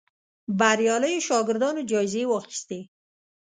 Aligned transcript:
بریالیو 0.59 1.25
شاګردانو 1.27 1.81
جایزې 1.89 2.23
واخیستې 2.27 2.79